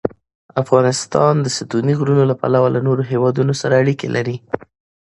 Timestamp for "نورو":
2.87-3.03